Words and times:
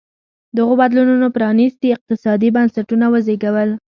دغو 0.57 0.73
بدلونونو 0.81 1.27
پرانېستي 1.35 1.87
اقتصادي 1.97 2.49
بنسټونه 2.55 3.05
وزېږول. 3.09 3.69